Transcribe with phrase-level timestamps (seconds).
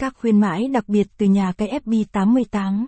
[0.00, 2.86] Các khuyến mãi đặc biệt từ nhà cái FB88.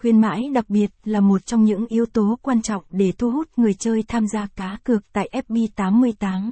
[0.00, 3.48] Khuyến mãi đặc biệt là một trong những yếu tố quan trọng để thu hút
[3.56, 6.50] người chơi tham gia cá cược tại FB88.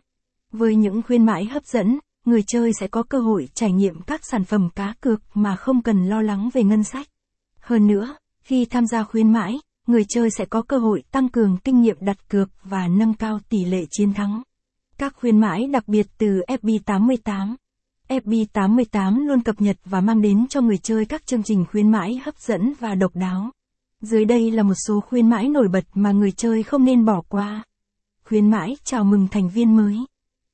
[0.52, 4.24] Với những khuyến mãi hấp dẫn, người chơi sẽ có cơ hội trải nghiệm các
[4.24, 7.06] sản phẩm cá cược mà không cần lo lắng về ngân sách.
[7.60, 11.56] Hơn nữa, khi tham gia khuyến mãi, người chơi sẽ có cơ hội tăng cường
[11.64, 14.42] kinh nghiệm đặt cược và nâng cao tỷ lệ chiến thắng.
[14.98, 17.54] Các khuyến mãi đặc biệt từ FB88
[18.10, 22.20] FB88 luôn cập nhật và mang đến cho người chơi các chương trình khuyến mãi
[22.24, 23.50] hấp dẫn và độc đáo.
[24.00, 27.22] Dưới đây là một số khuyến mãi nổi bật mà người chơi không nên bỏ
[27.28, 27.64] qua.
[28.24, 29.96] Khuyến mãi chào mừng thành viên mới.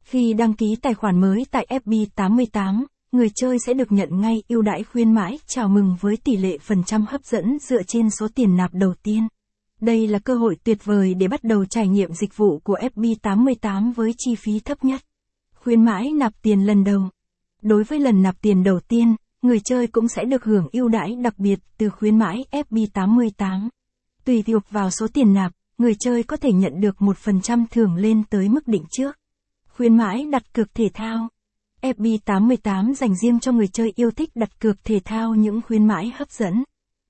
[0.04, 4.62] Khi đăng ký tài khoản mới tại FB88, người chơi sẽ được nhận ngay ưu
[4.62, 8.28] đãi khuyến mãi chào mừng với tỷ lệ phần trăm hấp dẫn dựa trên số
[8.34, 9.28] tiền nạp đầu tiên.
[9.80, 13.92] Đây là cơ hội tuyệt vời để bắt đầu trải nghiệm dịch vụ của FB88
[13.92, 15.00] với chi phí thấp nhất.
[15.54, 17.08] Khuyến mãi nạp tiền lần đầu.
[17.62, 21.16] Đối với lần nạp tiền đầu tiên, người chơi cũng sẽ được hưởng ưu đãi
[21.16, 23.68] đặc biệt từ khuyến mãi FB88.
[24.24, 28.22] Tùy thuộc vào số tiền nạp, người chơi có thể nhận được 1% thưởng lên
[28.30, 29.18] tới mức định trước.
[29.68, 31.28] Khuyến mãi đặt cược thể thao.
[31.82, 36.12] FB88 dành riêng cho người chơi yêu thích đặt cược thể thao những khuyến mãi
[36.14, 36.64] hấp dẫn.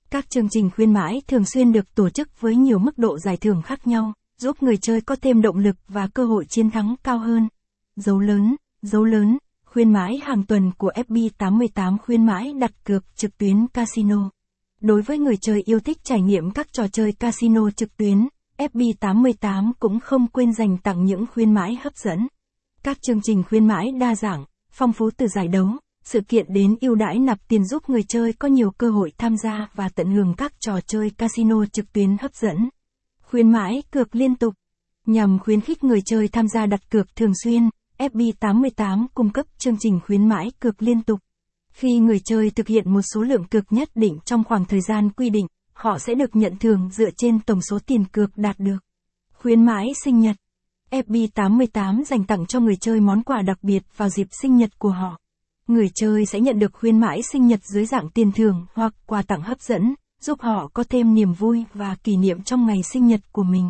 [0.09, 3.37] Các chương trình khuyến mãi thường xuyên được tổ chức với nhiều mức độ giải
[3.37, 6.95] thưởng khác nhau, giúp người chơi có thêm động lực và cơ hội chiến thắng
[7.03, 7.47] cao hơn.
[7.95, 9.37] Dấu lớn, dấu lớn,
[9.77, 14.29] khuyến mãi hàng tuần của FB88 khuyến mãi đặt cược trực tuyến casino.
[14.81, 19.71] Đối với người chơi yêu thích trải nghiệm các trò chơi casino trực tuyến, FB88
[19.79, 22.27] cũng không quên dành tặng những khuyến mãi hấp dẫn.
[22.83, 25.67] Các chương trình khuyến mãi đa dạng, phong phú từ giải đấu,
[26.03, 29.37] sự kiện đến ưu đãi nạp tiền giúp người chơi có nhiều cơ hội tham
[29.37, 32.69] gia và tận hưởng các trò chơi casino trực tuyến hấp dẫn.
[33.21, 34.53] Khuyến mãi cược liên tục
[35.05, 39.77] nhằm khuyến khích người chơi tham gia đặt cược thường xuyên, FB88 cung cấp chương
[39.79, 41.19] trình khuyến mãi cược liên tục.
[41.71, 45.09] Khi người chơi thực hiện một số lượng cược nhất định trong khoảng thời gian
[45.09, 48.77] quy định, họ sẽ được nhận thưởng dựa trên tổng số tiền cược đạt được.
[49.33, 50.35] Khuyến mãi sinh nhật
[50.91, 54.89] FB88 dành tặng cho người chơi món quà đặc biệt vào dịp sinh nhật của
[54.89, 55.19] họ.
[55.67, 59.21] Người chơi sẽ nhận được khuyến mãi sinh nhật dưới dạng tiền thưởng hoặc quà
[59.21, 63.07] tặng hấp dẫn, giúp họ có thêm niềm vui và kỷ niệm trong ngày sinh
[63.07, 63.69] nhật của mình.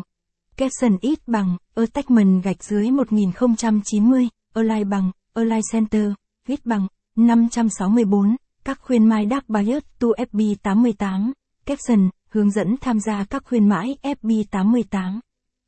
[0.58, 6.12] Caption ít bằng, attachment gạch dưới 1090, align bằng, align center,
[6.46, 6.86] viết bằng,
[7.16, 11.32] 564, các khuyến mãi Dark Bias to FB88,
[11.66, 15.20] caption, hướng dẫn tham gia các khuyến mãi FB88.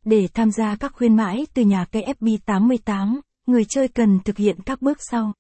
[0.04, 4.56] Để tham gia các khuyến mãi từ nhà cây FB88, người chơi cần thực hiện
[4.66, 5.32] các bước sau.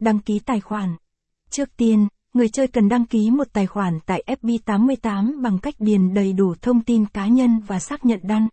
[0.00, 0.96] Đăng ký tài khoản.
[1.50, 6.14] Trước tiên, người chơi cần đăng ký một tài khoản tại FB88 bằng cách điền
[6.14, 8.48] đầy đủ thông tin cá nhân và xác nhận đăng